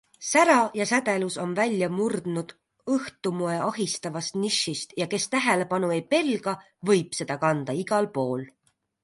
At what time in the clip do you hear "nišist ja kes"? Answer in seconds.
4.47-5.29